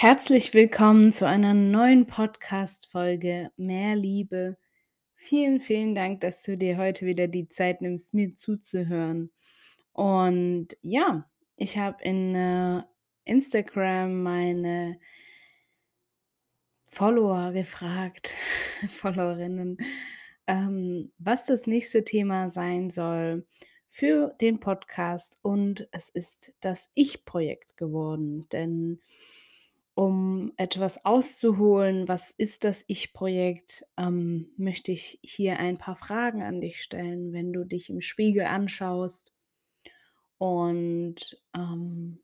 Herzlich 0.00 0.54
willkommen 0.54 1.12
zu 1.12 1.28
einer 1.28 1.52
neuen 1.52 2.06
Podcast-Folge 2.06 3.50
Mehr 3.58 3.96
Liebe. 3.96 4.56
Vielen, 5.14 5.60
vielen 5.60 5.94
Dank, 5.94 6.22
dass 6.22 6.42
du 6.42 6.56
dir 6.56 6.78
heute 6.78 7.04
wieder 7.04 7.28
die 7.28 7.50
Zeit 7.50 7.82
nimmst, 7.82 8.14
mir 8.14 8.34
zuzuhören. 8.34 9.30
Und 9.92 10.68
ja, 10.80 11.28
ich 11.56 11.76
habe 11.76 12.02
in 12.02 12.34
äh, 12.34 12.82
Instagram 13.26 14.22
meine 14.22 14.98
Follower 16.88 17.52
gefragt, 17.52 18.32
Followerinnen, 18.88 19.76
ähm, 20.46 21.12
was 21.18 21.44
das 21.44 21.66
nächste 21.66 22.04
Thema 22.04 22.48
sein 22.48 22.88
soll 22.88 23.46
für 23.90 24.34
den 24.40 24.60
Podcast. 24.60 25.38
Und 25.42 25.90
es 25.92 26.08
ist 26.08 26.54
das 26.60 26.88
Ich-Projekt 26.94 27.76
geworden, 27.76 28.46
denn 28.50 29.02
um 30.00 30.54
etwas 30.56 31.04
auszuholen, 31.04 32.08
was 32.08 32.30
ist 32.30 32.64
das 32.64 32.86
Ich-Projekt, 32.88 33.84
ähm, 33.98 34.50
möchte 34.56 34.92
ich 34.92 35.18
hier 35.22 35.58
ein 35.58 35.76
paar 35.76 35.94
Fragen 35.94 36.42
an 36.42 36.62
dich 36.62 36.80
stellen, 36.80 37.34
wenn 37.34 37.52
du 37.52 37.64
dich 37.64 37.90
im 37.90 38.00
Spiegel 38.00 38.46
anschaust 38.46 39.34
und 40.38 41.38
ähm, 41.54 42.18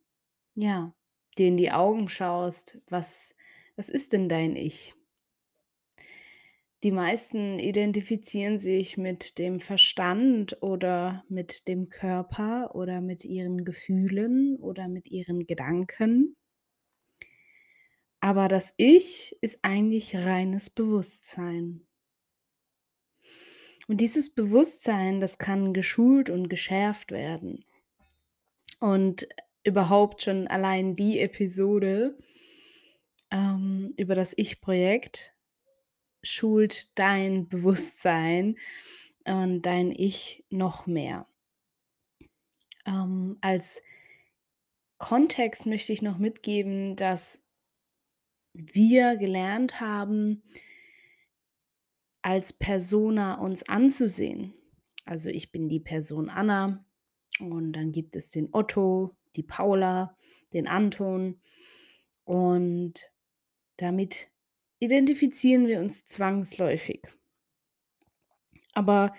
ja, 0.55 0.95
dir 1.37 1.49
in 1.49 1.59
die 1.59 1.71
Augen 1.71 2.09
schaust, 2.09 2.81
was, 2.89 3.35
was 3.77 3.91
ist 3.91 4.15
denn 4.15 4.31
dein 4.31 4.57
Ich? 4.57 4.95
Die 6.83 6.93
meisten 6.93 7.59
identifizieren 7.59 8.59
sich 8.59 8.97
mit 8.97 9.37
dem 9.39 9.61
Verstand 9.61 10.63
oder 10.63 11.27
mit 11.29 11.69
dem 11.69 11.91
Körper 11.91 12.75
oder 12.75 13.03
mit 13.03 13.23
ihren 13.27 13.67
Gefühlen 13.67 14.57
oder 14.61 14.89
mit 14.89 15.11
ihren 15.11 15.45
Gedanken. 15.47 16.37
Aber 18.27 18.49
das 18.49 18.75
Ich 18.77 19.37
ist 19.41 19.61
eigentlich 19.63 20.17
reines 20.17 20.69
Bewusstsein. 20.69 21.87
Und 23.87 24.01
dieses 24.01 24.35
Bewusstsein, 24.35 25.21
das 25.21 25.39
kann 25.39 25.73
geschult 25.73 26.29
und 26.29 26.49
geschärft 26.49 27.13
werden. 27.13 27.65
Und 28.81 29.29
überhaupt 29.63 30.23
schon 30.23 30.49
allein 30.49 30.97
die 30.97 31.21
Episode 31.21 32.19
ähm, 33.31 33.95
über 33.97 34.17
das 34.17 34.37
Ich-Projekt 34.37 35.33
schult 36.25 36.99
dein 36.99 37.47
Bewusstsein 37.47 38.57
und 39.25 39.63
dein 39.63 39.93
Ich 39.93 40.45
noch 40.51 40.89
mehr. 40.89 41.29
Ähm, 42.87 43.39
als 43.41 43.85
Kontext 44.99 45.67
möchte 45.67 45.93
ich 45.93 46.03
noch 46.03 46.19
mitgeben, 46.19 46.97
dass 46.97 47.46
wir 48.57 49.17
gelernt 49.17 49.81
haben, 49.81 50.43
als 52.23 52.53
Persona 52.53 53.41
uns 53.41 53.63
anzusehen. 53.69 54.55
Also 55.05 55.29
ich 55.29 55.53
bin 55.53 55.69
die 55.69 55.81
Person 55.81 56.29
Anna 56.29 56.85
und 57.39 57.73
dann 57.73 57.93
gibt 57.93 58.17
es 58.17 58.31
den 58.31 58.49
Otto, 58.53 59.15
die 59.37 59.43
Paula, 59.43 60.17
den 60.53 60.67
Anton 60.67 61.41
und 62.25 62.95
damit 63.77 64.29
identifizieren 64.79 65.69
wir 65.69 65.79
uns 65.81 66.07
zwangsläufig. 66.07 67.03
Aber 68.73 69.15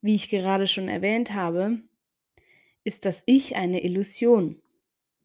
wie 0.00 0.14
ich 0.14 0.30
gerade 0.30 0.66
schon 0.66 0.88
erwähnt 0.88 1.32
habe, 1.34 1.80
ist 2.84 3.04
das 3.04 3.22
Ich 3.26 3.56
eine 3.56 3.84
Illusion. 3.84 4.60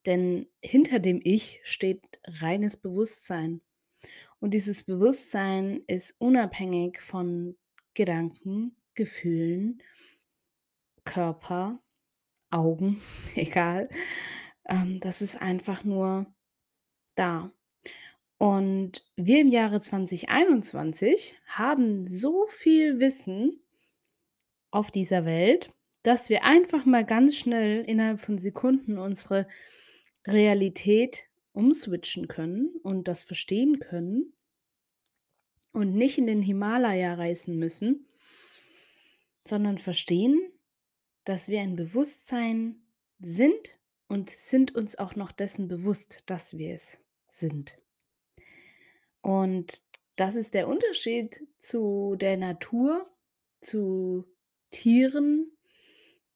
Denn 0.06 0.48
hinter 0.62 1.00
dem 1.00 1.20
Ich 1.24 1.62
steht 1.64 2.15
reines 2.26 2.78
Bewusstsein. 2.78 3.62
Und 4.40 4.54
dieses 4.54 4.84
Bewusstsein 4.84 5.82
ist 5.88 6.20
unabhängig 6.20 7.02
von 7.02 7.58
Gedanken, 7.94 8.76
Gefühlen, 8.94 9.82
Körper, 11.04 11.80
Augen, 12.50 13.02
egal. 13.36 13.90
Ähm, 14.68 15.00
das 15.00 15.22
ist 15.22 15.42
einfach 15.42 15.84
nur 15.84 16.26
da. 17.16 17.52
Und 18.38 19.10
wir 19.16 19.40
im 19.40 19.48
Jahre 19.48 19.80
2021 19.80 21.38
haben 21.48 22.06
so 22.08 22.48
viel 22.50 23.00
Wissen 23.00 23.62
auf 24.72 24.92
dieser 24.92 25.26
Welt, 25.26 25.72
dass 26.04 26.30
wir 26.30 26.44
einfach 26.44 26.86
mal 26.86 27.06
ganz 27.06 27.36
schnell 27.38 27.84
innerhalb 27.86 28.20
von 28.20 28.38
Sekunden 28.38 28.98
unsere 28.98 29.48
Realität 30.28 31.28
umswitchen 31.56 32.28
können 32.28 32.76
und 32.84 33.08
das 33.08 33.24
verstehen 33.24 33.80
können 33.80 34.34
und 35.74 35.96
nicht 35.96 36.18
in 36.18 36.28
den 36.28 36.42
Himalaya 36.42 37.16
reisen 37.16 37.58
müssen, 37.58 38.08
sondern 39.46 39.78
verstehen, 39.78 40.40
dass 41.24 41.48
wir 41.48 41.62
ein 41.62 41.76
Bewusstsein 41.76 42.82
sind 43.20 43.70
und 44.08 44.30
sind 44.30 44.76
uns 44.76 44.98
auch 44.98 45.16
noch 45.16 45.32
dessen 45.32 45.68
bewusst, 45.68 46.24
dass 46.28 46.58
wir 46.58 46.74
es 46.74 47.00
sind. 47.28 47.78
Und 49.22 49.84
das 50.16 50.36
ist 50.36 50.54
der 50.54 50.68
Unterschied 50.68 51.48
zu 51.58 52.16
der 52.16 52.38
Natur, 52.38 53.10
zu 53.60 54.26
Tieren, 54.70 55.52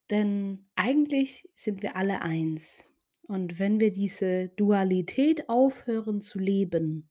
denn 0.09 0.67
eigentlich 0.75 1.47
sind 1.53 1.83
wir 1.83 1.95
alle 1.95 2.21
eins. 2.21 2.85
Und 3.29 3.59
wenn 3.59 3.79
wir 3.79 3.91
diese 3.91 4.49
Dualität 4.49 5.49
aufhören 5.49 6.19
zu 6.19 6.39
leben, 6.39 7.07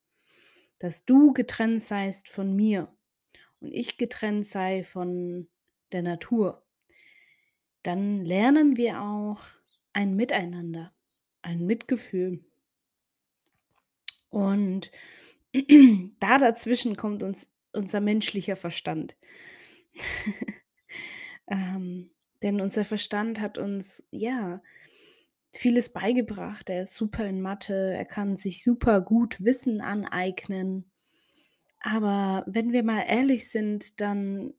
dass 0.80 1.04
du 1.04 1.32
getrennt 1.32 1.80
seist 1.80 2.28
von 2.28 2.56
mir 2.56 2.92
und 3.60 3.72
ich 3.72 3.98
getrennt 3.98 4.44
sei 4.44 4.82
von 4.82 5.46
der 5.92 6.02
Natur, 6.02 6.66
dann 7.84 8.24
lernen 8.24 8.76
wir 8.76 9.00
auch 9.00 9.44
ein 9.92 10.16
Miteinander, 10.16 10.92
ein 11.40 11.64
Mitgefühl. 11.64 12.44
Und 14.28 14.90
da 16.18 16.38
dazwischen 16.38 16.96
kommt 16.96 17.22
uns 17.22 17.52
unser 17.70 18.00
menschlicher 18.00 18.56
Verstand. 18.56 19.14
ähm, 21.46 22.10
denn 22.42 22.60
unser 22.60 22.84
Verstand 22.84 23.38
hat 23.38 23.56
uns, 23.56 24.04
ja, 24.10 24.60
vieles 25.58 25.92
beigebracht. 25.92 26.70
Er 26.70 26.82
ist 26.82 26.94
super 26.94 27.26
in 27.26 27.40
Mathe, 27.40 27.92
er 27.92 28.04
kann 28.04 28.36
sich 28.36 28.62
super 28.62 29.00
gut 29.00 29.42
Wissen 29.42 29.80
aneignen. 29.80 30.90
Aber 31.80 32.44
wenn 32.46 32.72
wir 32.72 32.82
mal 32.82 33.04
ehrlich 33.06 33.50
sind, 33.50 34.00
dann 34.00 34.54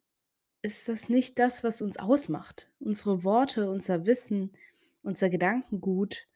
ist 0.61 0.89
das 0.89 1.07
nicht 1.07 1.39
das, 1.39 1.63
was 1.63 1.81
uns 1.81 1.97
ausmacht. 1.97 2.69
Unsere 2.79 3.23
Worte, 3.23 3.69
unser 3.69 4.05
Wissen, 4.05 4.51
unser 5.01 5.29
Gedankengut 5.29 6.27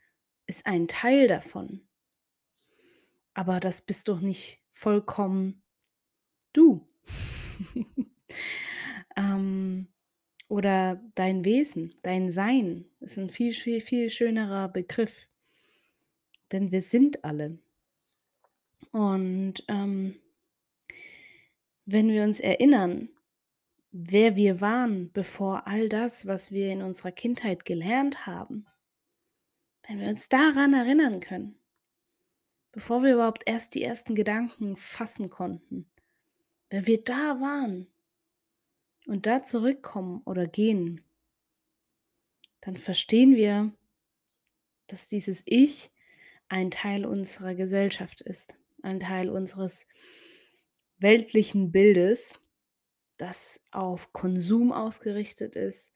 ist 0.46 0.66
ein 0.66 0.88
Teil 0.88 1.28
davon. 1.28 1.82
Aber 3.34 3.60
das 3.60 3.82
bist 3.82 4.08
doch 4.08 4.22
nicht 4.22 4.62
vollkommen 4.72 5.62
du. 6.54 6.88
ähm, 9.18 9.93
oder 10.54 11.02
dein 11.16 11.46
Wesen, 11.46 11.96
dein 12.04 12.30
Sein 12.30 12.86
ist 13.00 13.18
ein 13.18 13.32
viel, 13.32 13.54
viel, 13.54 13.82
viel 13.82 14.12
schönerer 14.12 14.70
Begriff. 14.70 15.28
Denn 16.52 16.72
wir 16.72 16.84
sind 16.84 17.26
alle. 17.26 17.58
Und 18.92 19.64
ähm, 19.68 20.20
wenn 21.86 22.10
wir 22.10 22.22
uns 22.22 22.40
erinnern, 22.40 23.10
wer 23.92 24.36
wir 24.36 24.62
waren, 24.62 25.12
bevor 25.12 25.66
all 25.66 25.90
das, 25.90 26.28
was 26.28 26.52
wir 26.52 26.72
in 26.72 26.84
unserer 26.84 27.12
Kindheit 27.12 27.66
gelernt 27.66 28.28
haben, 28.28 28.68
wenn 29.88 30.02
wir 30.02 30.08
uns 30.08 30.30
daran 30.30 30.76
erinnern 30.76 31.20
können, 31.20 31.58
bevor 32.72 33.02
wir 33.02 33.16
überhaupt 33.16 33.42
erst 33.48 33.74
die 33.74 33.82
ersten 33.82 34.14
Gedanken 34.14 34.76
fassen 34.76 35.32
konnten, 35.32 35.90
wenn 36.70 36.86
wir 36.86 37.04
da 37.04 37.42
waren 37.42 37.88
und 39.08 39.26
da 39.26 39.44
zurückkommen 39.44 40.22
oder 40.26 40.48
gehen, 40.48 41.02
dann 42.62 42.78
verstehen 42.78 43.36
wir, 43.36 43.74
dass 44.88 45.08
dieses 45.08 45.44
Ich 45.46 45.92
ein 46.48 46.72
Teil 46.72 47.06
unserer 47.06 47.56
Gesellschaft 47.56 48.22
ist, 48.22 48.58
ein 48.82 49.00
Teil 49.00 49.30
unseres 49.30 49.88
weltlichen 50.98 51.72
Bildes, 51.72 52.40
das 53.18 53.64
auf 53.72 54.14
Konsum 54.14 54.72
ausgerichtet 54.72 55.56
ist, 55.56 55.92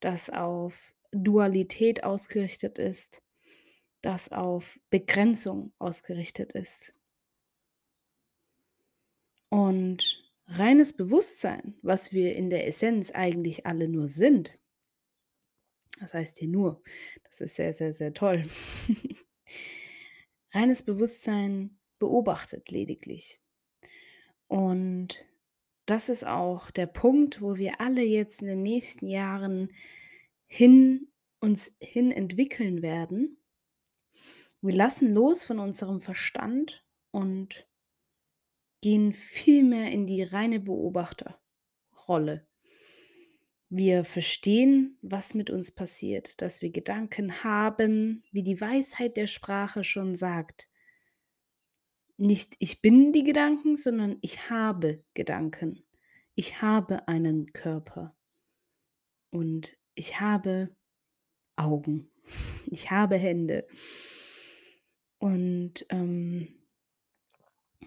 das 0.00 0.30
auf 0.30 0.94
Dualität 1.12 2.04
ausgerichtet 2.04 2.78
ist, 2.78 3.22
das 4.02 4.32
auf 4.32 4.78
Begrenzung 4.90 5.72
ausgerichtet 5.78 6.52
ist. 6.52 6.92
Und 9.48 10.27
reines 10.48 10.94
Bewusstsein, 10.94 11.74
was 11.82 12.12
wir 12.12 12.34
in 12.34 12.50
der 12.50 12.66
Essenz 12.66 13.10
eigentlich 13.10 13.66
alle 13.66 13.88
nur 13.88 14.08
sind, 14.08 14.58
das 16.00 16.14
heißt 16.14 16.38
hier 16.38 16.48
nur, 16.48 16.82
das 17.24 17.40
ist 17.40 17.56
sehr, 17.56 17.72
sehr, 17.72 17.92
sehr 17.92 18.14
toll. 18.14 18.48
reines 20.52 20.82
Bewusstsein 20.82 21.78
beobachtet 21.98 22.70
lediglich. 22.70 23.40
Und 24.46 25.24
das 25.86 26.08
ist 26.08 26.26
auch 26.26 26.70
der 26.70 26.86
Punkt, 26.86 27.42
wo 27.42 27.56
wir 27.56 27.80
alle 27.80 28.02
jetzt 28.02 28.42
in 28.42 28.48
den 28.48 28.62
nächsten 28.62 29.06
Jahren 29.06 29.72
hin 30.46 31.12
uns 31.40 31.76
hin 31.80 32.10
entwickeln 32.10 32.82
werden. 32.82 33.38
Wir 34.60 34.74
lassen 34.74 35.12
los 35.14 35.44
von 35.44 35.60
unserem 35.60 36.00
Verstand 36.00 36.84
und 37.12 37.67
gehen 38.80 39.12
viel 39.12 39.64
mehr 39.64 39.90
in 39.90 40.06
die 40.06 40.22
reine 40.22 40.60
Beobachterrolle. 40.60 42.46
Wir 43.70 44.04
verstehen, 44.04 44.98
was 45.02 45.34
mit 45.34 45.50
uns 45.50 45.72
passiert, 45.72 46.40
dass 46.40 46.62
wir 46.62 46.70
Gedanken 46.70 47.44
haben, 47.44 48.24
wie 48.32 48.42
die 48.42 48.60
Weisheit 48.60 49.16
der 49.16 49.26
Sprache 49.26 49.84
schon 49.84 50.14
sagt. 50.14 50.68
Nicht 52.16 52.56
ich 52.58 52.80
bin 52.80 53.12
die 53.12 53.24
Gedanken, 53.24 53.76
sondern 53.76 54.16
ich 54.22 54.48
habe 54.48 55.04
Gedanken. 55.12 55.84
Ich 56.34 56.62
habe 56.62 57.06
einen 57.08 57.52
Körper. 57.52 58.16
Und 59.30 59.76
ich 59.94 60.18
habe 60.20 60.74
Augen. 61.56 62.10
Ich 62.66 62.90
habe 62.90 63.16
Hände. 63.16 63.66
Und 65.18 65.84
ähm, 65.90 66.57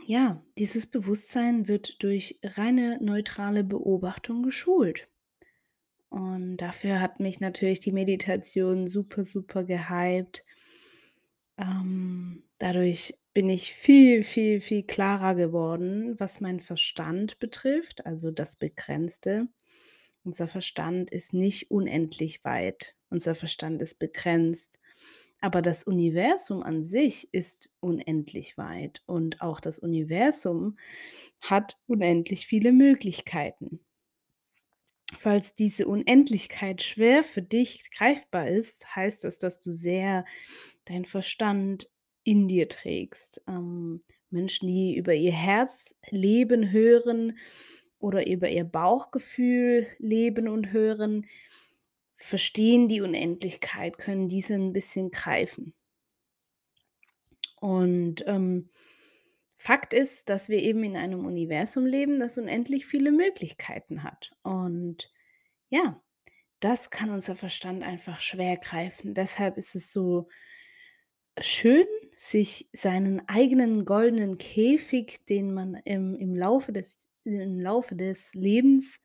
ja, 0.05 0.43
dieses 0.57 0.87
Bewusstsein 0.87 1.67
wird 1.67 2.03
durch 2.03 2.39
reine 2.43 2.97
neutrale 3.01 3.63
Beobachtung 3.63 4.43
geschult. 4.43 5.07
Und 6.09 6.57
dafür 6.57 6.99
hat 6.99 7.21
mich 7.21 7.39
natürlich 7.39 7.79
die 7.79 7.93
Meditation 7.93 8.87
super, 8.89 9.23
super 9.23 9.63
gehypt. 9.63 10.43
Ähm, 11.57 12.43
dadurch 12.57 13.17
bin 13.33 13.49
ich 13.49 13.73
viel, 13.73 14.23
viel, 14.23 14.59
viel 14.59 14.83
klarer 14.83 15.35
geworden, 15.35 16.19
was 16.19 16.41
meinen 16.41 16.59
Verstand 16.59 17.39
betrifft, 17.39 18.05
also 18.05 18.29
das 18.29 18.57
Begrenzte. 18.57 19.47
Unser 20.25 20.49
Verstand 20.49 21.11
ist 21.11 21.33
nicht 21.33 21.71
unendlich 21.71 22.43
weit. 22.43 22.93
Unser 23.09 23.33
Verstand 23.33 23.81
ist 23.81 23.97
begrenzt. 23.97 24.80
Aber 25.41 25.63
das 25.63 25.83
Universum 25.83 26.61
an 26.61 26.83
sich 26.83 27.33
ist 27.33 27.69
unendlich 27.79 28.57
weit 28.57 29.01
und 29.07 29.41
auch 29.41 29.59
das 29.59 29.79
Universum 29.79 30.77
hat 31.41 31.79
unendlich 31.87 32.45
viele 32.45 32.71
Möglichkeiten. 32.71 33.79
Falls 35.17 35.55
diese 35.55 35.87
Unendlichkeit 35.87 36.83
schwer 36.83 37.23
für 37.23 37.41
dich 37.41 37.89
greifbar 37.91 38.47
ist, 38.47 38.95
heißt 38.95 39.23
das, 39.23 39.39
dass 39.39 39.59
du 39.59 39.71
sehr 39.71 40.25
deinen 40.85 41.05
Verstand 41.05 41.89
in 42.23 42.47
dir 42.47 42.69
trägst. 42.69 43.41
Ähm, 43.47 44.01
Menschen, 44.29 44.67
die 44.67 44.95
über 44.95 45.13
ihr 45.13 45.33
Herz 45.33 45.95
leben, 46.09 46.71
hören 46.71 47.37
oder 47.99 48.27
über 48.27 48.49
ihr 48.49 48.63
Bauchgefühl 48.63 49.87
leben 49.99 50.47
und 50.47 50.71
hören, 50.71 51.25
verstehen 52.21 52.87
die 52.87 53.01
Unendlichkeit, 53.01 53.97
können 53.97 54.29
diese 54.29 54.53
ein 54.53 54.73
bisschen 54.73 55.11
greifen. 55.11 55.73
Und 57.59 58.23
ähm, 58.27 58.69
Fakt 59.55 59.93
ist, 59.93 60.29
dass 60.29 60.49
wir 60.49 60.57
eben 60.57 60.83
in 60.83 60.95
einem 60.95 61.25
Universum 61.25 61.85
leben, 61.85 62.19
das 62.19 62.37
unendlich 62.37 62.87
viele 62.87 63.11
Möglichkeiten 63.11 64.03
hat. 64.03 64.31
Und 64.41 65.11
ja, 65.69 66.01
das 66.59 66.89
kann 66.89 67.11
unser 67.11 67.35
Verstand 67.35 67.83
einfach 67.83 68.19
schwer 68.19 68.57
greifen. 68.57 69.13
Deshalb 69.13 69.57
ist 69.57 69.75
es 69.75 69.91
so 69.91 70.27
schön, 71.39 71.85
sich 72.15 72.69
seinen 72.73 73.27
eigenen 73.27 73.85
goldenen 73.85 74.37
Käfig, 74.37 75.25
den 75.25 75.53
man 75.53 75.75
im, 75.85 76.15
im, 76.15 76.35
Laufe, 76.35 76.71
des, 76.71 77.07
im 77.23 77.59
Laufe 77.59 77.95
des 77.95 78.33
Lebens 78.33 79.03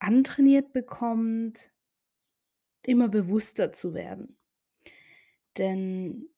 antrainiert 0.00 0.72
bekommt, 0.72 1.70
immer 2.82 3.08
bewusster 3.08 3.72
zu 3.72 3.94
werden. 3.94 4.36
Denn 5.58 6.28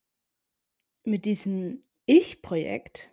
mit 1.03 1.25
diesem 1.25 1.83
Ich-Projekt 2.05 3.11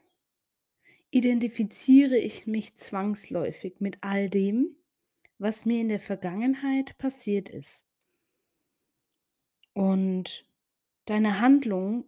identifiziere 1.10 2.16
ich 2.16 2.46
mich 2.46 2.76
zwangsläufig 2.76 3.80
mit 3.80 3.98
all 4.00 4.28
dem, 4.28 4.76
was 5.38 5.64
mir 5.64 5.80
in 5.80 5.88
der 5.88 6.00
Vergangenheit 6.00 6.96
passiert 6.98 7.48
ist. 7.48 7.86
Und 9.72 10.44
deine 11.06 11.40
Handlung 11.40 12.04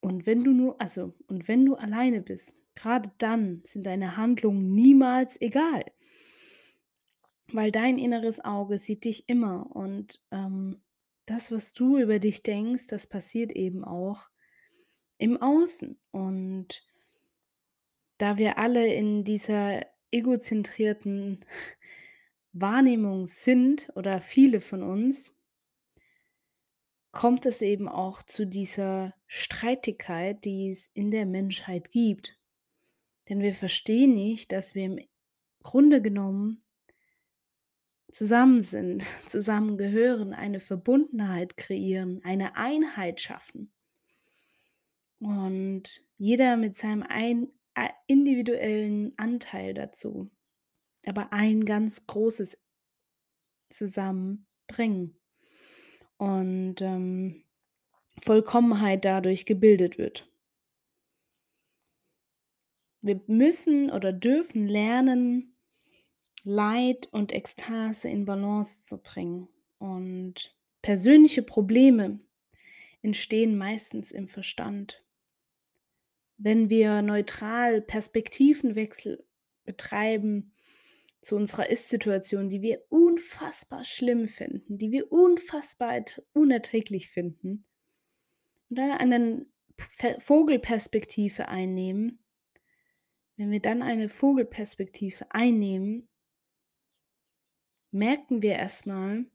und 0.00 0.26
wenn 0.26 0.42
du 0.44 0.52
nur 0.52 0.80
also 0.80 1.14
und 1.28 1.46
wenn 1.48 1.64
du 1.64 1.76
alleine 1.76 2.20
bist, 2.20 2.60
gerade 2.74 3.10
dann 3.18 3.62
sind 3.64 3.86
deine 3.86 4.16
Handlungen 4.16 4.74
niemals 4.74 5.40
egal. 5.40 5.84
Weil 7.52 7.70
dein 7.70 7.98
inneres 7.98 8.40
Auge 8.40 8.78
sieht 8.78 9.04
dich 9.04 9.28
immer 9.28 9.74
und 9.74 10.22
ähm, 10.30 10.82
das, 11.26 11.52
was 11.52 11.72
du 11.72 11.98
über 11.98 12.18
dich 12.18 12.42
denkst, 12.42 12.86
das 12.88 13.06
passiert 13.06 13.52
eben 13.52 13.84
auch 13.84 14.28
im 15.18 15.40
Außen. 15.40 15.98
Und 16.10 16.84
da 18.18 18.38
wir 18.38 18.58
alle 18.58 18.92
in 18.92 19.24
dieser 19.24 19.86
egozentrierten 20.10 21.44
Wahrnehmung 22.52 23.26
sind 23.26 23.90
oder 23.94 24.20
viele 24.20 24.60
von 24.60 24.82
uns, 24.82 25.32
kommt 27.12 27.46
es 27.46 27.62
eben 27.62 27.88
auch 27.88 28.22
zu 28.22 28.46
dieser 28.46 29.14
Streitigkeit, 29.26 30.44
die 30.44 30.70
es 30.70 30.90
in 30.94 31.10
der 31.10 31.26
Menschheit 31.26 31.90
gibt. 31.90 32.38
Denn 33.28 33.40
wir 33.40 33.54
verstehen 33.54 34.14
nicht, 34.14 34.50
dass 34.50 34.74
wir 34.74 34.84
im 34.84 34.98
Grunde 35.62 36.02
genommen 36.02 36.62
zusammen 38.12 38.62
sind, 38.62 39.04
zusammengehören, 39.28 40.32
eine 40.32 40.60
Verbundenheit 40.60 41.56
kreieren, 41.56 42.20
eine 42.22 42.54
Einheit 42.56 43.20
schaffen. 43.20 43.72
Und 45.18 46.04
jeder 46.18 46.56
mit 46.56 46.76
seinem 46.76 47.02
ein, 47.02 47.48
äh, 47.74 47.88
individuellen 48.06 49.12
Anteil 49.16 49.74
dazu, 49.74 50.30
aber 51.06 51.32
ein 51.32 51.64
ganz 51.64 52.06
großes 52.06 52.62
zusammenbringen. 53.70 55.16
Und 56.18 56.80
ähm, 56.82 57.44
Vollkommenheit 58.22 59.04
dadurch 59.04 59.46
gebildet 59.46 59.98
wird. 59.98 60.28
Wir 63.00 63.20
müssen 63.26 63.90
oder 63.90 64.12
dürfen 64.12 64.68
lernen, 64.68 65.51
Leid 66.44 67.08
und 67.12 67.32
Ekstase 67.32 68.08
in 68.08 68.24
Balance 68.24 68.84
zu 68.84 68.98
bringen. 68.98 69.48
Und 69.78 70.54
persönliche 70.82 71.42
Probleme 71.42 72.20
entstehen 73.02 73.56
meistens 73.56 74.10
im 74.10 74.28
Verstand. 74.28 75.02
Wenn 76.38 76.70
wir 76.70 77.02
neutral 77.02 77.80
Perspektivenwechsel 77.80 79.24
betreiben 79.64 80.52
zu 81.20 81.36
unserer 81.36 81.70
Ist-Situation, 81.70 82.48
die 82.48 82.62
wir 82.62 82.82
unfassbar 82.88 83.84
schlimm 83.84 84.26
finden, 84.26 84.78
die 84.78 84.90
wir 84.90 85.12
unfassbar 85.12 86.04
unerträglich 86.32 87.08
finden, 87.08 87.64
und 88.68 88.78
dann 88.78 88.90
eine 88.90 89.46
Vogelperspektive 90.18 91.48
einnehmen, 91.48 92.18
wenn 93.36 93.50
wir 93.50 93.60
dann 93.60 93.82
eine 93.82 94.08
Vogelperspektive 94.08 95.26
einnehmen, 95.30 96.08
merken 97.92 98.42
wir 98.42 98.54
erstmal, 98.54 99.26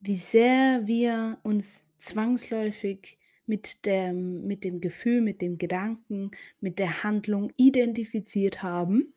wie 0.00 0.16
sehr 0.16 0.86
wir 0.86 1.38
uns 1.42 1.84
zwangsläufig 1.98 3.18
mit 3.46 3.84
dem, 3.86 4.46
mit 4.46 4.64
dem 4.64 4.80
Gefühl, 4.80 5.20
mit 5.20 5.40
dem 5.40 5.58
Gedanken, 5.58 6.30
mit 6.60 6.78
der 6.78 7.02
Handlung 7.02 7.52
identifiziert 7.56 8.62
haben 8.62 9.14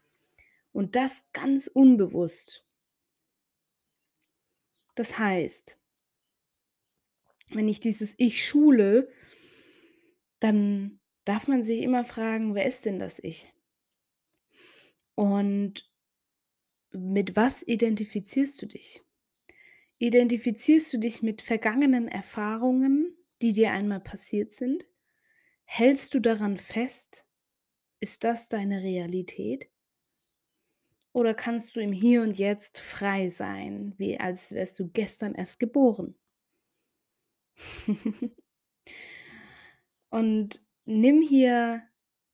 und 0.72 0.96
das 0.96 1.32
ganz 1.34 1.68
unbewusst. 1.68 2.66
Das 4.96 5.18
heißt, 5.18 5.78
wenn 7.52 7.68
ich 7.68 7.80
dieses 7.80 8.16
Ich 8.18 8.46
schule, 8.46 9.12
dann 10.40 11.00
darf 11.26 11.48
man 11.48 11.64
sich 11.64 11.82
immer 11.82 12.04
fragen, 12.04 12.56
wer 12.56 12.66
ist 12.66 12.86
denn 12.86 13.00
das 13.00 13.20
Ich? 13.20 13.52
Und 15.16 15.89
mit 16.92 17.36
was 17.36 17.64
identifizierst 17.64 18.62
du 18.62 18.66
dich? 18.68 19.04
Identifizierst 19.98 20.94
du 20.94 20.98
dich 20.98 21.22
mit 21.22 21.42
vergangenen 21.42 22.08
Erfahrungen, 22.08 23.18
die 23.42 23.54
dir 23.54 23.72
einmal 23.72 24.00
passiert 24.00 24.54
sind? 24.54 24.86
Hältst 25.66 26.14
du 26.14 26.20
daran 26.20 26.58
fest? 26.58 27.26
Ist 28.00 28.24
das 28.24 28.50
deine 28.50 28.82
Realität? 28.82 29.70
Oder 31.12 31.34
kannst 31.34 31.76
du 31.76 31.80
im 31.82 31.92
Hier 31.92 32.22
und 32.22 32.38
Jetzt 32.38 32.80
frei 32.80 33.30
sein, 33.30 33.94
wie 33.98 34.20
als 34.20 34.52
wärst 34.52 34.80
du 34.80 34.90
gestern 34.90 35.36
erst 35.36 35.60
geboren? 35.60 36.16
und 40.10 40.62
nimm 40.86 41.22
hier 41.22 41.84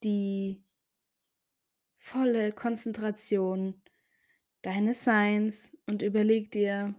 die 0.03 0.63
volle 1.97 2.51
Konzentration 2.51 3.81
deines 4.65 5.03
Seins 5.03 5.77
und 5.85 6.01
überleg 6.01 6.51
dir 6.51 6.95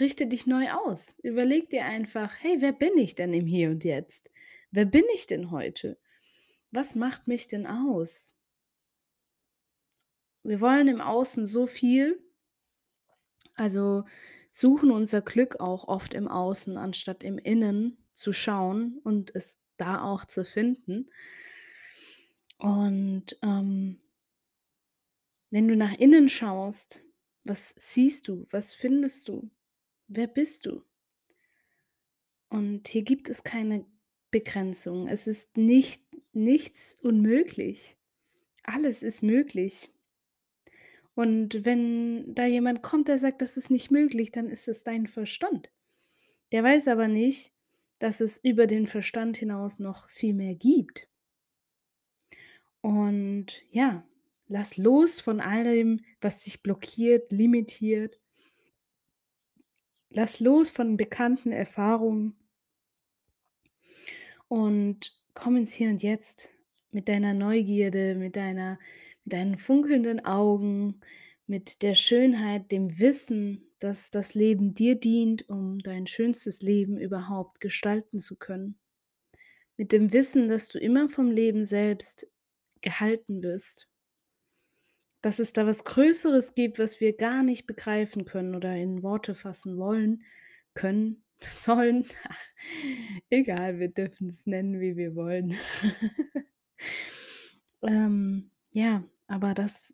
richte 0.00 0.26
dich 0.26 0.46
neu 0.46 0.70
aus. 0.72 1.16
Überleg 1.22 1.70
dir 1.70 1.84
einfach: 1.86 2.36
„Hey, 2.40 2.58
wer 2.60 2.72
bin 2.72 2.98
ich 2.98 3.14
denn 3.16 3.34
im 3.34 3.46
Hier 3.46 3.70
und 3.70 3.84
Jetzt? 3.84 4.30
Wer 4.72 4.86
bin 4.86 5.04
ich 5.14 5.26
denn 5.26 5.50
heute? 5.52 5.98
Was 6.72 6.96
macht 6.96 7.28
mich 7.28 7.46
denn 7.48 7.66
aus?“ 7.66 8.32
Wir 10.44 10.60
wollen 10.60 10.88
im 10.88 11.00
Außen 11.00 11.46
so 11.46 11.66
viel 11.66 12.18
also, 13.54 14.04
suchen 14.50 14.90
unser 14.90 15.20
Glück 15.22 15.60
auch 15.60 15.88
oft 15.88 16.14
im 16.14 16.28
Außen, 16.28 16.76
anstatt 16.76 17.24
im 17.24 17.38
Innen 17.38 17.98
zu 18.14 18.32
schauen 18.32 18.98
und 19.04 19.34
es 19.34 19.60
da 19.76 20.02
auch 20.02 20.24
zu 20.26 20.44
finden. 20.44 21.08
Und, 22.60 23.36
ähm 23.42 24.01
wenn 25.52 25.68
du 25.68 25.76
nach 25.76 25.92
innen 25.98 26.30
schaust, 26.30 27.04
was 27.44 27.74
siehst 27.78 28.26
du? 28.26 28.46
Was 28.50 28.72
findest 28.72 29.28
du? 29.28 29.50
Wer 30.08 30.26
bist 30.26 30.64
du? 30.64 30.82
Und 32.48 32.88
hier 32.88 33.02
gibt 33.02 33.28
es 33.28 33.44
keine 33.44 33.84
Begrenzung. 34.30 35.08
Es 35.08 35.26
ist 35.26 35.58
nicht 35.58 36.02
nichts 36.32 36.96
unmöglich. 37.02 37.98
Alles 38.64 39.02
ist 39.02 39.22
möglich. 39.22 39.90
Und 41.14 41.66
wenn 41.66 42.34
da 42.34 42.46
jemand 42.46 42.82
kommt, 42.82 43.08
der 43.08 43.18
sagt: 43.18 43.42
„Das 43.42 43.58
ist 43.58 43.70
nicht 43.70 43.90
möglich“, 43.90 44.32
dann 44.32 44.48
ist 44.48 44.68
es 44.68 44.84
dein 44.84 45.06
Verstand. 45.06 45.70
Der 46.52 46.64
weiß 46.64 46.88
aber 46.88 47.08
nicht, 47.08 47.52
dass 47.98 48.22
es 48.22 48.38
über 48.42 48.66
den 48.66 48.86
Verstand 48.86 49.36
hinaus 49.36 49.78
noch 49.78 50.08
viel 50.08 50.32
mehr 50.32 50.54
gibt. 50.54 51.08
Und 52.80 53.62
ja, 53.70 54.06
lass 54.52 54.76
los 54.76 55.20
von 55.20 55.40
allem, 55.40 56.04
was 56.20 56.44
dich 56.44 56.62
blockiert, 56.62 57.32
limitiert. 57.32 58.20
Lass 60.10 60.40
los 60.40 60.70
von 60.70 60.96
bekannten 60.96 61.52
Erfahrungen. 61.52 62.36
Und 64.48 65.16
komm 65.32 65.56
ins 65.56 65.72
Hier 65.72 65.88
und 65.88 66.02
Jetzt 66.02 66.50
mit 66.90 67.08
deiner 67.08 67.32
Neugierde, 67.32 68.14
mit 68.14 68.36
deiner 68.36 68.78
mit 69.24 69.32
deinen 69.32 69.56
funkelnden 69.56 70.24
Augen, 70.24 71.00
mit 71.46 71.82
der 71.82 71.94
Schönheit, 71.94 72.72
dem 72.72 72.98
Wissen, 72.98 73.62
dass 73.78 74.10
das 74.10 74.34
Leben 74.34 74.74
dir 74.74 74.96
dient, 74.96 75.48
um 75.48 75.78
dein 75.78 76.06
schönstes 76.06 76.60
Leben 76.60 76.98
überhaupt 76.98 77.60
gestalten 77.60 78.18
zu 78.20 78.36
können. 78.36 78.78
Mit 79.76 79.92
dem 79.92 80.12
Wissen, 80.12 80.48
dass 80.48 80.68
du 80.68 80.78
immer 80.78 81.08
vom 81.08 81.30
Leben 81.30 81.66
selbst 81.66 82.28
gehalten 82.80 83.42
wirst. 83.42 83.88
Dass 85.22 85.38
es 85.38 85.52
da 85.52 85.66
was 85.66 85.84
Größeres 85.84 86.54
gibt, 86.54 86.78
was 86.78 87.00
wir 87.00 87.16
gar 87.16 87.42
nicht 87.42 87.66
begreifen 87.66 88.24
können 88.24 88.54
oder 88.54 88.76
in 88.76 89.02
Worte 89.02 89.34
fassen 89.34 89.78
wollen 89.78 90.24
können, 90.74 91.24
sollen. 91.40 92.06
Egal, 93.30 93.78
wir 93.78 93.88
dürfen 93.88 94.28
es 94.28 94.46
nennen, 94.46 94.80
wie 94.80 94.96
wir 94.96 95.14
wollen. 95.14 95.56
Ähm, 97.84 98.52
ja, 98.70 99.02
aber 99.26 99.54
dass 99.54 99.92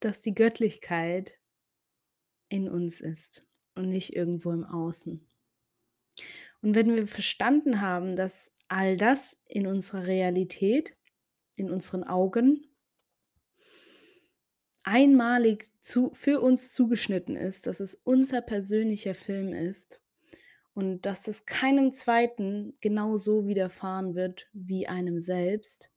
dass 0.00 0.22
die 0.22 0.34
Göttlichkeit 0.34 1.34
in 2.48 2.68
uns 2.68 3.00
ist 3.00 3.46
und 3.74 3.88
nicht 3.88 4.16
irgendwo 4.16 4.50
im 4.50 4.64
Außen. 4.64 5.26
Und 6.62 6.74
wenn 6.74 6.94
wir 6.94 7.06
verstanden 7.06 7.80
haben, 7.80 8.16
dass 8.16 8.54
all 8.68 8.96
das 8.96 9.40
in 9.46 9.66
unserer 9.66 10.06
Realität, 10.06 10.96
in 11.56 11.70
unseren 11.70 12.04
Augen 12.04 12.66
einmalig 14.84 15.66
zu 15.80 16.10
für 16.12 16.40
uns 16.40 16.72
zugeschnitten 16.72 17.36
ist, 17.36 17.66
dass 17.66 17.80
es 17.80 17.94
unser 18.04 18.40
persönlicher 18.40 19.14
Film 19.14 19.52
ist 19.52 20.00
und 20.74 21.06
dass 21.06 21.28
es 21.28 21.46
keinem 21.46 21.92
Zweiten 21.92 22.74
genauso 22.80 23.46
widerfahren 23.46 24.14
wird 24.14 24.48
wie 24.52 24.86
einem 24.86 25.18
selbst 25.18 25.90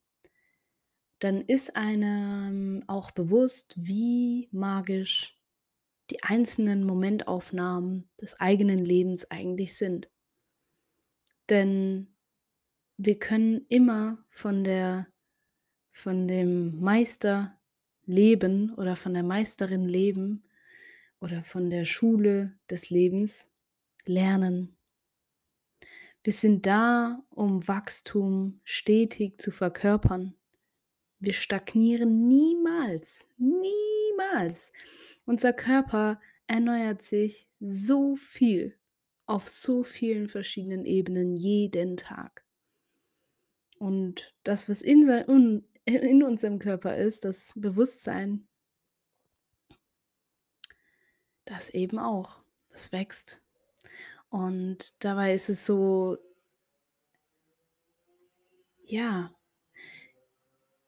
dann 1.24 1.40
ist 1.40 1.74
einem 1.74 2.84
auch 2.86 3.10
bewusst, 3.10 3.72
wie 3.78 4.50
magisch 4.52 5.38
die 6.10 6.22
einzelnen 6.22 6.84
Momentaufnahmen 6.84 8.10
des 8.20 8.38
eigenen 8.40 8.84
Lebens 8.84 9.30
eigentlich 9.30 9.74
sind. 9.74 10.10
Denn 11.48 12.14
wir 12.98 13.18
können 13.18 13.64
immer 13.70 14.22
von 14.28 14.64
der 14.64 15.06
von 15.92 16.28
dem 16.28 16.78
Meister 16.80 17.58
leben 18.06 18.74
oder 18.74 18.96
von 18.96 19.14
der 19.14 19.22
Meisterin 19.22 19.88
leben 19.88 20.44
oder 21.20 21.42
von 21.42 21.70
der 21.70 21.84
Schule 21.84 22.52
des 22.70 22.90
Lebens 22.90 23.50
lernen. 24.04 24.76
Wir 26.22 26.32
sind 26.32 26.66
da, 26.66 27.22
um 27.30 27.66
Wachstum 27.68 28.60
stetig 28.64 29.40
zu 29.40 29.50
verkörpern. 29.50 30.34
Wir 31.18 31.32
stagnieren 31.32 32.28
niemals, 32.28 33.26
niemals. 33.36 34.72
Unser 35.26 35.52
Körper 35.52 36.20
erneuert 36.46 37.02
sich 37.02 37.46
so 37.60 38.16
viel 38.16 38.76
auf 39.26 39.48
so 39.48 39.82
vielen 39.82 40.28
verschiedenen 40.28 40.84
Ebenen 40.84 41.36
jeden 41.36 41.96
Tag. 41.96 42.44
Und 43.78 44.34
das, 44.44 44.68
was 44.68 44.82
in, 44.82 45.64
in 45.84 46.22
unserem 46.22 46.58
Körper 46.58 46.96
ist, 46.96 47.24
das 47.24 47.52
Bewusstsein, 47.56 48.48
das 51.44 51.70
eben 51.70 51.98
auch, 51.98 52.42
das 52.70 52.92
wächst. 52.92 53.42
Und 54.30 55.04
dabei 55.04 55.34
ist 55.34 55.48
es 55.48 55.66
so, 55.66 56.16
ja, 58.84 59.30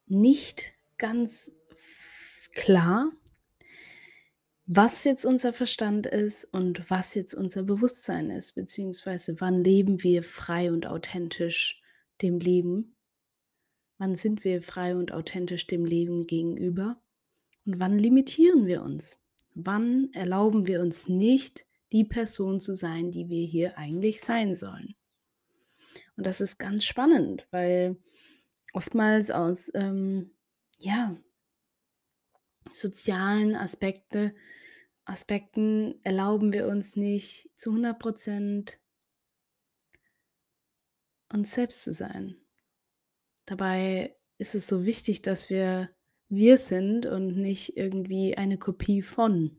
nicht 0.06 0.72
ganz 0.98 1.52
klar, 2.52 3.12
was 4.66 5.04
jetzt 5.04 5.24
unser 5.24 5.52
Verstand 5.52 6.06
ist 6.06 6.44
und 6.44 6.90
was 6.90 7.14
jetzt 7.14 7.34
unser 7.34 7.62
Bewusstsein 7.62 8.30
ist, 8.30 8.54
beziehungsweise 8.54 9.40
wann 9.40 9.62
leben 9.62 10.02
wir 10.02 10.24
frei 10.24 10.72
und 10.72 10.86
authentisch 10.86 11.80
dem 12.20 12.40
Leben? 12.40 12.95
Wann 13.98 14.14
sind 14.14 14.44
wir 14.44 14.62
frei 14.62 14.94
und 14.94 15.12
authentisch 15.12 15.66
dem 15.66 15.84
Leben 15.84 16.26
gegenüber? 16.26 17.00
Und 17.64 17.80
wann 17.80 17.98
limitieren 17.98 18.66
wir 18.66 18.82
uns? 18.82 19.18
Wann 19.54 20.12
erlauben 20.12 20.66
wir 20.66 20.80
uns 20.80 21.08
nicht, 21.08 21.66
die 21.92 22.04
Person 22.04 22.60
zu 22.60 22.74
sein, 22.74 23.10
die 23.10 23.28
wir 23.28 23.46
hier 23.46 23.78
eigentlich 23.78 24.20
sein 24.20 24.54
sollen? 24.54 24.94
Und 26.16 26.26
das 26.26 26.40
ist 26.40 26.58
ganz 26.58 26.84
spannend, 26.84 27.46
weil 27.50 27.96
oftmals 28.72 29.30
aus, 29.30 29.70
ähm, 29.74 30.30
ja, 30.78 31.16
sozialen 32.72 33.54
Aspekte 33.54 34.34
Aspekten 35.06 36.00
erlauben 36.02 36.52
wir 36.52 36.66
uns 36.66 36.96
nicht 36.96 37.48
zu 37.54 37.70
100% 37.70 38.76
uns 41.32 41.52
selbst 41.52 41.84
zu 41.84 41.92
sein. 41.92 42.36
Dabei 43.46 44.16
ist 44.38 44.54
es 44.54 44.66
so 44.66 44.84
wichtig, 44.84 45.22
dass 45.22 45.50
wir 45.50 45.90
wir 46.28 46.58
sind 46.58 47.06
und 47.06 47.36
nicht 47.36 47.76
irgendwie 47.76 48.36
eine 48.36 48.58
Kopie 48.58 49.02
von. 49.02 49.58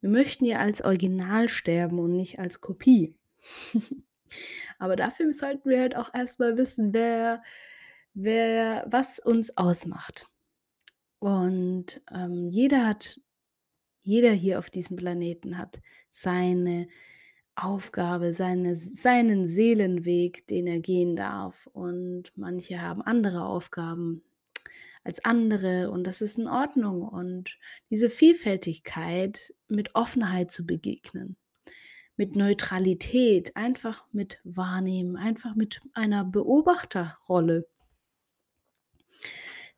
Wir 0.00 0.10
möchten 0.10 0.44
ja 0.44 0.58
als 0.58 0.82
Original 0.82 1.48
sterben 1.48 1.98
und 1.98 2.16
nicht 2.16 2.38
als 2.38 2.60
Kopie. 2.60 3.16
Aber 4.78 4.96
dafür 4.96 5.32
sollten 5.32 5.68
wir 5.68 5.80
halt 5.80 5.96
auch 5.96 6.12
erst 6.12 6.38
mal 6.40 6.56
wissen, 6.56 6.92
wer 6.92 7.42
wer 8.14 8.84
was 8.86 9.18
uns 9.18 9.56
ausmacht. 9.56 10.28
Und, 11.18 12.02
ähm, 12.12 12.48
jeder 12.48 12.86
hat 12.86 13.20
jeder 14.02 14.32
hier 14.32 14.58
auf 14.58 14.70
diesem 14.70 14.96
Planeten 14.96 15.56
hat 15.58 15.80
seine 16.10 16.88
Aufgabe, 17.56 18.32
seine 18.32 18.74
seinen 18.74 19.46
Seelenweg, 19.46 20.46
den 20.48 20.66
er 20.66 20.80
gehen 20.80 21.16
darf. 21.16 21.68
Und 21.72 22.32
manche 22.36 22.80
haben 22.80 23.02
andere 23.02 23.44
Aufgaben 23.46 24.22
als 25.04 25.24
andere 25.24 25.90
und 25.90 26.06
das 26.06 26.20
ist 26.22 26.38
in 26.38 26.48
Ordnung. 26.48 27.02
Und 27.02 27.58
diese 27.90 28.10
Vielfältigkeit 28.10 29.54
mit 29.68 29.94
Offenheit 29.94 30.50
zu 30.50 30.66
begegnen, 30.66 31.36
mit 32.16 32.36
Neutralität, 32.36 33.56
einfach 33.56 34.06
mit 34.12 34.40
Wahrnehmen, 34.44 35.16
einfach 35.16 35.54
mit 35.54 35.80
einer 35.94 36.24
Beobachterrolle 36.24 37.66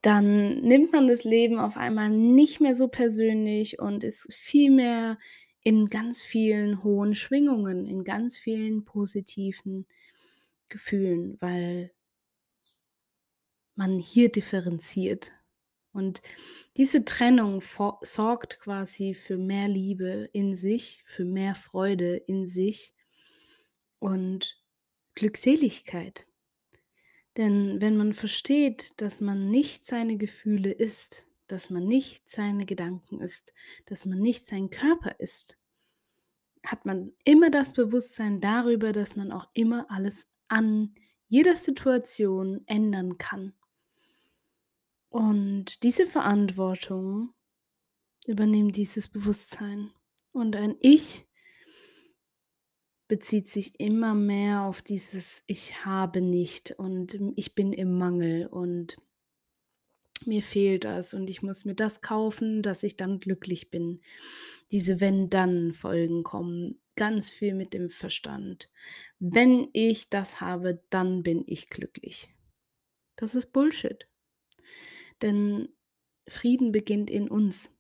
dann 0.07 0.61
nimmt 0.61 0.93
man 0.93 1.09
das 1.09 1.25
Leben 1.25 1.59
auf 1.59 1.77
einmal 1.77 2.11
nicht 2.11 2.61
mehr 2.61 2.77
so 2.77 2.87
persönlich 2.87 3.81
und 3.81 4.05
ist 4.05 4.33
viel 4.33 4.71
mehr 4.71 5.19
in 5.67 5.91
ganz 5.91 6.23
vielen 6.23 6.85
hohen 6.85 7.17
Schwingungen, 7.17 7.89
in 7.89 8.05
ganz 8.05 8.39
vielen 8.39 8.85
positiven 8.85 9.85
Gefühlen, 10.69 11.39
weil 11.41 11.91
man 13.75 13.99
hier 13.99 14.31
differenziert. 14.31 15.33
Und 15.91 16.23
diese 16.77 17.05
Trennung 17.05 17.61
sorgt 18.03 18.61
quasi 18.61 19.13
für 19.13 19.39
mehr 19.39 19.67
Liebe 19.67 20.31
in 20.33 20.55
sich, 20.55 21.03
für 21.05 21.25
mehr 21.25 21.57
Freude 21.57 22.15
in 22.15 22.47
sich 22.47 22.95
und 23.99 24.63
Glückseligkeit. 25.17 26.29
Denn 27.37 27.81
wenn 27.81 27.97
man 27.97 28.15
versteht, 28.15 29.01
dass 29.01 29.21
man 29.21 29.51
nicht 29.51 29.85
seine 29.85 30.17
Gefühle 30.17 30.71
ist, 30.71 31.26
dass 31.47 31.71
man 31.71 31.87
nicht 31.87 32.29
seine 32.29 32.67
Gedanken 32.67 33.21
ist, 33.21 33.53
dass 33.87 34.07
man 34.07 34.19
nicht 34.19 34.45
sein 34.45 34.71
Körper 34.71 35.19
ist, 35.21 35.57
hat 36.65 36.85
man 36.85 37.13
immer 37.25 37.51
das 37.51 37.73
Bewusstsein 37.73 38.41
darüber, 38.41 38.93
dass 38.93 39.17
man 39.17 39.33
auch 39.33 39.49
immer 39.55 39.91
alles 39.91 40.29
an 40.49 40.95
jeder 41.29 41.57
Situation 41.57 42.63
ändern 42.67 43.19
kann. 43.19 43.55
Und 45.09 45.83
diese 45.83 46.07
Verantwortung 46.07 47.33
übernimmt 48.27 48.77
dieses 48.77 49.09
Bewusstsein. 49.09 49.91
Und 50.33 50.57
ein 50.57 50.77
Ich 50.81 51.27
bezieht 53.09 53.49
sich 53.49 53.79
immer 53.79 54.15
mehr 54.15 54.63
auf 54.63 54.83
dieses 54.83 55.43
Ich 55.47 55.85
habe 55.85 56.21
nicht 56.21 56.73
und 56.73 57.19
ich 57.37 57.55
bin 57.55 57.73
im 57.73 57.97
Mangel 57.97 58.47
und 58.47 58.97
mir 60.27 60.43
fehlt 60.43 60.85
das 60.85 61.15
und 61.15 61.31
ich 61.31 61.43
muss 61.43 61.65
mir 61.65 61.75
das 61.75 62.01
kaufen, 62.01 62.63
dass 62.63 62.83
ich 62.83 62.97
dann 62.97 63.21
glücklich 63.21 63.71
bin. 63.71 64.01
Diese 64.71 65.01
Wenn-Dann-Folgen 65.01 66.23
kommen 66.23 66.81
ganz 66.97 67.31
viel 67.31 67.55
mit 67.55 67.73
dem 67.73 67.91
Verstand. 67.91 68.69
Wenn 69.19 69.69
ich 69.73 70.09
das 70.11 70.41
habe, 70.41 70.83
dann 70.91 71.23
bin 71.23 71.45
ich 71.47 71.71
glücklich. 71.71 72.29
Das 73.17 73.35
ist 73.35 73.53
Bullshit. 73.53 74.07
Denn 75.23 75.69
Frieden 76.29 76.73
beginnt 76.73 77.11
in 77.11 77.29
uns. 77.29 77.73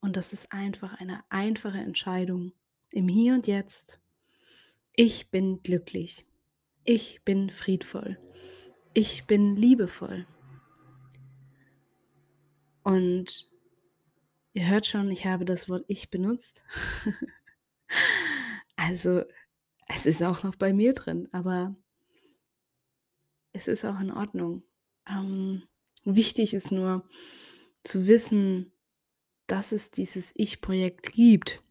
Und 0.00 0.16
das 0.16 0.32
ist 0.32 0.52
einfach 0.52 1.00
eine 1.00 1.24
einfache 1.30 1.78
Entscheidung 1.78 2.52
im 2.90 3.08
Hier 3.08 3.34
und 3.34 3.46
Jetzt. 3.46 3.98
Ich 4.94 5.30
bin 5.30 5.62
glücklich. 5.62 6.26
Ich 6.84 7.22
bin 7.24 7.50
friedvoll. 7.50 8.18
Ich 8.94 9.26
bin 9.26 9.56
liebevoll. 9.56 10.26
Und 12.86 13.50
ihr 14.52 14.68
hört 14.68 14.86
schon, 14.86 15.10
ich 15.10 15.26
habe 15.26 15.44
das 15.44 15.68
Wort 15.68 15.84
ich 15.88 16.08
benutzt. 16.08 16.62
also, 18.76 19.24
es 19.88 20.06
ist 20.06 20.22
auch 20.22 20.44
noch 20.44 20.54
bei 20.54 20.72
mir 20.72 20.92
drin, 20.92 21.28
aber 21.32 21.74
es 23.52 23.66
ist 23.66 23.84
auch 23.84 23.98
in 23.98 24.12
Ordnung. 24.12 24.62
Ähm, 25.08 25.64
wichtig 26.04 26.54
ist 26.54 26.70
nur 26.70 27.04
zu 27.82 28.06
wissen, 28.06 28.70
dass 29.48 29.72
es 29.72 29.90
dieses 29.90 30.32
Ich-Projekt 30.36 31.12
gibt 31.12 31.64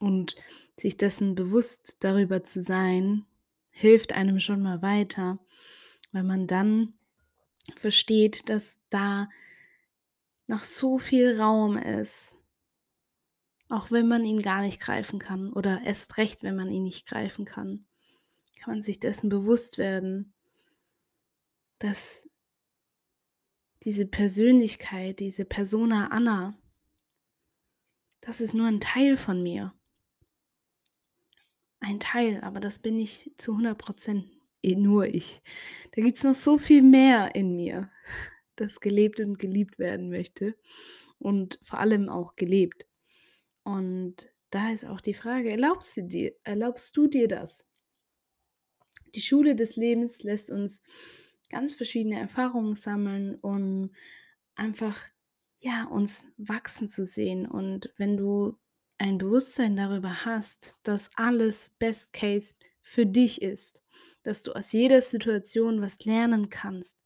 und 0.00 0.34
sich 0.76 0.96
dessen 0.96 1.36
bewusst 1.36 1.98
darüber 2.00 2.42
zu 2.42 2.60
sein, 2.60 3.24
hilft 3.70 4.14
einem 4.14 4.40
schon 4.40 4.62
mal 4.62 4.82
weiter, 4.82 5.38
weil 6.10 6.24
man 6.24 6.48
dann 6.48 6.94
versteht, 7.76 8.48
dass 8.48 8.80
da 8.90 9.28
noch 10.50 10.64
so 10.64 10.98
viel 10.98 11.40
Raum 11.40 11.78
ist, 11.78 12.36
auch 13.68 13.92
wenn 13.92 14.08
man 14.08 14.24
ihn 14.24 14.42
gar 14.42 14.60
nicht 14.62 14.80
greifen 14.80 15.20
kann 15.20 15.52
oder 15.52 15.82
erst 15.82 16.18
recht, 16.18 16.42
wenn 16.42 16.56
man 16.56 16.70
ihn 16.70 16.82
nicht 16.82 17.06
greifen 17.06 17.44
kann, 17.44 17.86
kann 18.60 18.74
man 18.74 18.82
sich 18.82 18.98
dessen 18.98 19.28
bewusst 19.28 19.78
werden, 19.78 20.34
dass 21.78 22.28
diese 23.84 24.06
Persönlichkeit, 24.06 25.20
diese 25.20 25.44
Persona 25.44 26.08
Anna, 26.08 26.58
das 28.20 28.40
ist 28.40 28.52
nur 28.52 28.66
ein 28.66 28.80
Teil 28.80 29.16
von 29.16 29.42
mir. 29.42 29.72
Ein 31.78 32.00
Teil, 32.00 32.42
aber 32.42 32.58
das 32.58 32.80
bin 32.80 32.98
ich 32.98 33.30
zu 33.36 33.52
100 33.52 33.78
Prozent 33.78 34.28
eh 34.62 34.74
nur 34.74 35.06
ich. 35.06 35.40
Da 35.92 36.02
gibt 36.02 36.16
es 36.16 36.24
noch 36.24 36.34
so 36.34 36.58
viel 36.58 36.82
mehr 36.82 37.34
in 37.34 37.54
mir 37.56 37.88
das 38.60 38.80
gelebt 38.80 39.20
und 39.20 39.38
geliebt 39.38 39.78
werden 39.78 40.10
möchte 40.10 40.54
und 41.18 41.58
vor 41.62 41.78
allem 41.78 42.08
auch 42.08 42.36
gelebt. 42.36 42.86
Und 43.62 44.28
da 44.50 44.70
ist 44.70 44.84
auch 44.84 45.00
die 45.00 45.14
Frage, 45.14 45.50
erlaubst 45.50 45.96
du 45.96 46.02
dir, 46.02 46.32
erlaubst 46.44 46.96
du 46.96 47.06
dir 47.06 47.28
das? 47.28 47.66
Die 49.14 49.20
Schule 49.20 49.56
des 49.56 49.76
Lebens 49.76 50.22
lässt 50.22 50.50
uns 50.50 50.82
ganz 51.48 51.74
verschiedene 51.74 52.18
Erfahrungen 52.18 52.74
sammeln, 52.74 53.36
um 53.36 53.90
einfach 54.54 54.96
ja, 55.60 55.84
uns 55.84 56.32
wachsen 56.38 56.88
zu 56.88 57.04
sehen. 57.04 57.46
Und 57.46 57.92
wenn 57.96 58.16
du 58.16 58.56
ein 58.98 59.18
Bewusstsein 59.18 59.76
darüber 59.76 60.24
hast, 60.24 60.76
dass 60.82 61.10
alles 61.16 61.76
Best 61.78 62.12
Case 62.12 62.54
für 62.82 63.06
dich 63.06 63.42
ist, 63.42 63.82
dass 64.22 64.42
du 64.42 64.52
aus 64.52 64.72
jeder 64.72 65.02
Situation 65.02 65.80
was 65.80 66.04
lernen 66.04 66.50
kannst, 66.50 66.98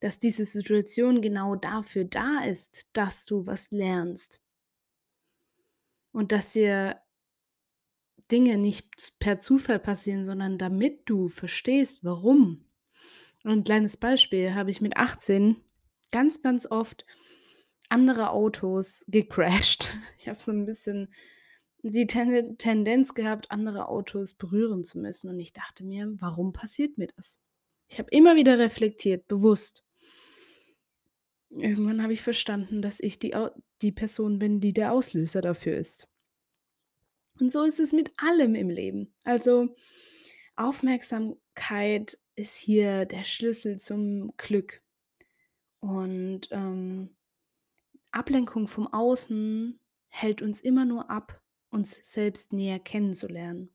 dass 0.00 0.18
diese 0.18 0.44
Situation 0.44 1.20
genau 1.20 1.56
dafür 1.56 2.04
da 2.04 2.44
ist, 2.44 2.86
dass 2.92 3.24
du 3.24 3.46
was 3.46 3.70
lernst. 3.70 4.40
Und 6.12 6.32
dass 6.32 6.52
dir 6.52 7.00
Dinge 8.30 8.58
nicht 8.58 9.18
per 9.18 9.38
Zufall 9.38 9.78
passieren, 9.78 10.26
sondern 10.26 10.58
damit 10.58 11.02
du 11.08 11.28
verstehst, 11.28 12.02
warum. 12.02 12.64
ein 13.44 13.64
kleines 13.64 13.96
Beispiel 13.96 14.54
habe 14.54 14.70
ich 14.70 14.80
mit 14.80 14.96
18 14.96 15.56
ganz, 16.10 16.42
ganz 16.42 16.66
oft 16.66 17.06
andere 17.88 18.30
Autos 18.30 19.04
gecrashed. 19.08 19.88
Ich 20.18 20.28
habe 20.28 20.40
so 20.40 20.50
ein 20.50 20.66
bisschen 20.66 21.08
die 21.82 22.06
Tendenz 22.08 23.14
gehabt, 23.14 23.52
andere 23.52 23.88
Autos 23.88 24.34
berühren 24.34 24.82
zu 24.82 24.98
müssen. 24.98 25.30
Und 25.30 25.38
ich 25.38 25.52
dachte 25.52 25.84
mir, 25.84 26.12
warum 26.18 26.52
passiert 26.52 26.98
mir 26.98 27.06
das? 27.14 27.40
Ich 27.86 28.00
habe 28.00 28.10
immer 28.10 28.34
wieder 28.34 28.58
reflektiert, 28.58 29.28
bewusst. 29.28 29.85
Irgendwann 31.60 32.02
habe 32.02 32.12
ich 32.12 32.22
verstanden, 32.22 32.82
dass 32.82 33.00
ich 33.00 33.18
die 33.18 33.34
die 33.82 33.92
Person 33.92 34.38
bin, 34.38 34.60
die 34.60 34.72
der 34.72 34.92
Auslöser 34.92 35.40
dafür 35.40 35.76
ist. 35.76 36.08
Und 37.38 37.52
so 37.52 37.64
ist 37.64 37.80
es 37.80 37.92
mit 37.92 38.12
allem 38.16 38.54
im 38.54 38.70
Leben. 38.70 39.14
Also, 39.24 39.74
Aufmerksamkeit 40.56 42.18
ist 42.34 42.56
hier 42.56 43.04
der 43.04 43.24
Schlüssel 43.24 43.78
zum 43.78 44.32
Glück. 44.38 44.82
Und, 45.80 46.48
ähm, 46.50 47.14
Ablenkung 48.10 48.66
vom 48.66 48.86
Außen 48.86 49.78
hält 50.08 50.40
uns 50.40 50.62
immer 50.62 50.86
nur 50.86 51.10
ab, 51.10 51.42
uns 51.70 52.00
selbst 52.10 52.54
näher 52.54 52.78
kennenzulernen. 52.78 53.70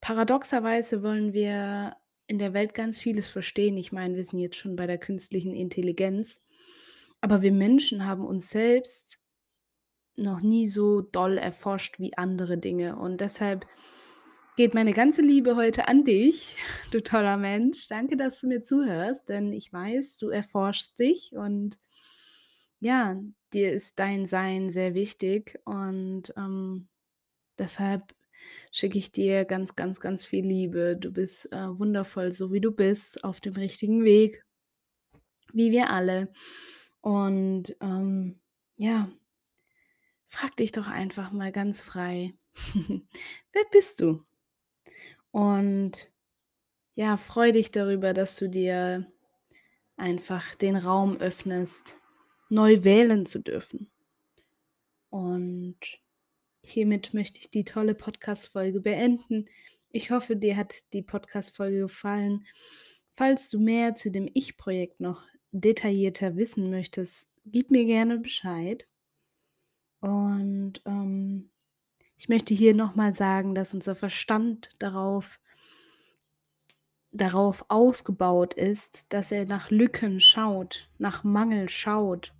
Paradoxerweise 0.00 1.02
wollen 1.02 1.32
wir 1.32 1.96
in 2.28 2.38
der 2.38 2.52
Welt 2.54 2.74
ganz 2.74 3.00
vieles 3.00 3.28
verstehen. 3.28 3.76
Ich 3.76 3.90
meine, 3.90 4.14
wir 4.14 4.24
sind 4.24 4.38
jetzt 4.38 4.56
schon 4.56 4.76
bei 4.76 4.86
der 4.86 4.98
künstlichen 4.98 5.52
Intelligenz. 5.52 6.45
Aber 7.20 7.42
wir 7.42 7.52
Menschen 7.52 8.06
haben 8.06 8.24
uns 8.24 8.50
selbst 8.50 9.18
noch 10.16 10.40
nie 10.40 10.66
so 10.66 11.02
doll 11.02 11.38
erforscht 11.38 11.98
wie 11.98 12.16
andere 12.16 12.58
Dinge. 12.58 12.96
Und 12.96 13.20
deshalb 13.20 13.66
geht 14.56 14.74
meine 14.74 14.94
ganze 14.94 15.22
Liebe 15.22 15.56
heute 15.56 15.88
an 15.88 16.04
dich, 16.04 16.56
du 16.90 17.02
toller 17.02 17.36
Mensch. 17.36 17.88
Danke, 17.88 18.16
dass 18.16 18.40
du 18.40 18.48
mir 18.48 18.62
zuhörst, 18.62 19.28
denn 19.28 19.52
ich 19.52 19.72
weiß, 19.72 20.18
du 20.18 20.30
erforschst 20.30 20.98
dich 20.98 21.32
und 21.32 21.78
ja, 22.80 23.20
dir 23.52 23.72
ist 23.72 23.98
dein 23.98 24.26
Sein 24.26 24.70
sehr 24.70 24.94
wichtig 24.94 25.58
und 25.64 26.32
ähm, 26.36 26.88
deshalb 27.58 28.14
schicke 28.70 28.98
ich 28.98 29.12
dir 29.12 29.44
ganz, 29.44 29.74
ganz, 29.76 30.00
ganz 30.00 30.24
viel 30.24 30.44
Liebe. 30.46 30.96
Du 30.98 31.10
bist 31.10 31.50
äh, 31.52 31.78
wundervoll, 31.78 32.32
so 32.32 32.52
wie 32.52 32.60
du 32.60 32.70
bist, 32.70 33.24
auf 33.24 33.40
dem 33.40 33.54
richtigen 33.54 34.04
Weg, 34.04 34.44
wie 35.52 35.70
wir 35.70 35.90
alle. 35.90 36.32
Und 37.06 37.76
ähm, 37.80 38.40
ja, 38.76 39.08
frag 40.26 40.56
dich 40.56 40.72
doch 40.72 40.88
einfach 40.88 41.30
mal 41.30 41.52
ganz 41.52 41.80
frei, 41.80 42.34
wer 43.52 43.64
bist 43.70 44.00
du? 44.00 44.24
Und 45.30 46.10
ja, 46.96 47.16
freu 47.16 47.52
dich 47.52 47.70
darüber, 47.70 48.12
dass 48.12 48.34
du 48.34 48.48
dir 48.48 49.06
einfach 49.96 50.56
den 50.56 50.74
Raum 50.74 51.18
öffnest, 51.18 51.96
neu 52.48 52.82
wählen 52.82 53.24
zu 53.24 53.38
dürfen. 53.38 53.88
Und 55.08 55.78
hiermit 56.60 57.14
möchte 57.14 57.38
ich 57.38 57.52
die 57.52 57.64
tolle 57.64 57.94
Podcast-Folge 57.94 58.80
beenden. 58.80 59.48
Ich 59.92 60.10
hoffe, 60.10 60.34
dir 60.34 60.56
hat 60.56 60.92
die 60.92 61.02
Podcast-Folge 61.02 61.82
gefallen. 61.82 62.48
Falls 63.12 63.48
du 63.48 63.60
mehr 63.60 63.94
zu 63.94 64.10
dem 64.10 64.28
Ich-Projekt 64.34 64.98
noch 64.98 65.22
detaillierter 65.60 66.36
wissen 66.36 66.70
möchtest, 66.70 67.28
gib 67.44 67.70
mir 67.70 67.84
gerne 67.84 68.18
Bescheid. 68.18 68.86
Und 70.00 70.82
ähm, 70.84 71.50
ich 72.16 72.28
möchte 72.28 72.54
hier 72.54 72.74
nochmal 72.74 73.12
sagen, 73.12 73.54
dass 73.54 73.74
unser 73.74 73.94
Verstand 73.94 74.70
darauf 74.78 75.38
darauf 77.12 77.64
ausgebaut 77.68 78.54
ist, 78.54 79.12
dass 79.12 79.32
er 79.32 79.46
nach 79.46 79.70
Lücken 79.70 80.20
schaut, 80.20 80.88
nach 80.98 81.24
Mangel 81.24 81.68
schaut. 81.68 82.34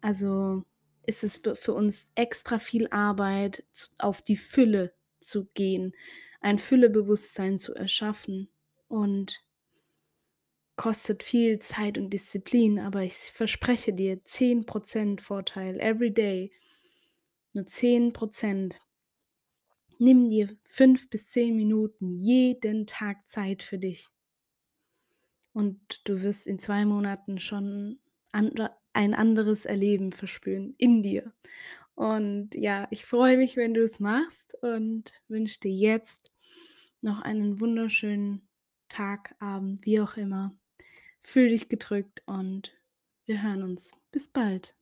Also, 0.00 0.64
ist 1.06 1.24
es 1.24 1.42
für 1.54 1.74
uns 1.74 2.10
extra 2.14 2.58
viel 2.58 2.88
Arbeit, 2.88 3.64
auf 3.98 4.22
die 4.22 4.36
Fülle 4.36 4.94
zu 5.20 5.46
gehen, 5.54 5.92
ein 6.40 6.58
Füllebewusstsein 6.58 7.58
zu 7.58 7.74
erschaffen 7.74 8.48
und 8.88 9.42
kostet 10.78 11.22
viel 11.22 11.58
Zeit 11.58 11.98
und 11.98 12.10
Disziplin, 12.10 12.78
aber 12.78 13.02
ich 13.02 13.14
verspreche 13.14 13.92
dir 13.92 14.24
10% 14.24 15.20
Vorteil 15.20 15.78
every 15.80 16.10
day. 16.14 16.52
Nur 17.52 17.66
10% 17.66 18.78
Nimm 20.00 20.28
dir 20.28 20.56
5 20.64 21.10
bis 21.10 21.26
10 21.26 21.56
Minuten 21.56 22.08
jeden 22.08 22.86
Tag 22.86 23.28
Zeit 23.28 23.64
für 23.64 23.78
dich. 23.78 24.08
Und 25.52 26.00
du 26.04 26.22
wirst 26.22 26.46
in 26.46 26.58
2 26.58 26.84
Monaten 26.84 27.38
schon 27.40 27.98
ein 28.32 29.14
anderes 29.14 29.66
Erleben 29.66 30.12
verspüren 30.12 30.74
in 30.78 31.02
dir. 31.02 31.32
Und 31.94 32.54
ja, 32.54 32.86
ich 32.90 33.04
freue 33.04 33.36
mich, 33.36 33.56
wenn 33.56 33.74
du 33.74 33.82
es 33.82 33.98
machst 33.98 34.56
und 34.62 35.12
wünsche 35.28 35.60
dir 35.60 35.72
jetzt 35.72 36.32
noch 37.00 37.20
einen 37.20 37.60
wunderschönen 37.60 38.48
Tag, 38.88 39.34
Abend, 39.40 39.84
wie 39.84 40.00
auch 40.00 40.16
immer. 40.16 40.57
Fühl 41.30 41.50
dich 41.50 41.68
gedrückt 41.68 42.22
und 42.24 42.72
wir 43.26 43.42
hören 43.42 43.62
uns. 43.62 43.92
Bis 44.12 44.32
bald. 44.32 44.74